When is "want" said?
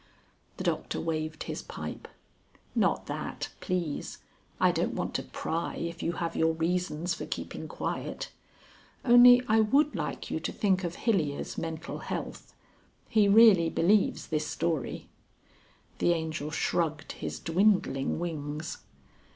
4.95-5.13